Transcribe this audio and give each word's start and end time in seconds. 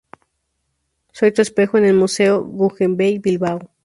Soy 1.11 1.31
tu 1.31 1.43
espejo" 1.43 1.77
en 1.77 1.85
el 1.85 1.93
Museo 1.93 2.43
Guggenheim 2.43 3.21
Bilbao. 3.21 3.59